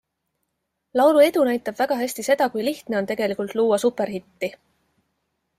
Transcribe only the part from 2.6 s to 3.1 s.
lihtne